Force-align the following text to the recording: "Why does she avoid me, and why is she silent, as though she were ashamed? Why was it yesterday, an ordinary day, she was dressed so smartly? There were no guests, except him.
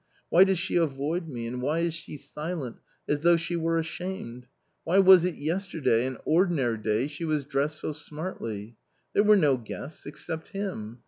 "Why 0.31 0.45
does 0.45 0.57
she 0.57 0.77
avoid 0.77 1.27
me, 1.27 1.45
and 1.45 1.61
why 1.61 1.81
is 1.81 1.93
she 1.93 2.17
silent, 2.17 2.77
as 3.07 3.19
though 3.19 3.37
she 3.37 3.55
were 3.55 3.77
ashamed? 3.77 4.47
Why 4.83 4.97
was 4.97 5.25
it 5.25 5.35
yesterday, 5.35 6.07
an 6.07 6.17
ordinary 6.25 6.79
day, 6.79 7.05
she 7.05 7.23
was 7.23 7.45
dressed 7.45 7.77
so 7.77 7.91
smartly? 7.91 8.77
There 9.13 9.21
were 9.23 9.37
no 9.37 9.57
guests, 9.57 10.07
except 10.07 10.53
him. 10.53 10.97